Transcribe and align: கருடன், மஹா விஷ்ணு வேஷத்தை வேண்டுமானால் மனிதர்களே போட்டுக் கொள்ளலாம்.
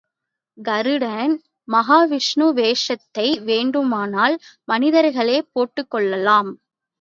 கருடன், 0.57 1.33
மஹா 1.67 1.99
விஷ்ணு 2.07 2.53
வேஷத்தை 2.53 3.39
வேண்டுமானால் 3.43 4.35
மனிதர்களே 4.63 5.37
போட்டுக் 5.51 5.89
கொள்ளலாம். 5.89 6.51